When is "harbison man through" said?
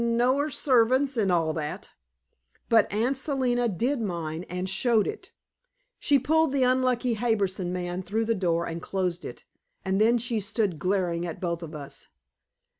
7.13-8.25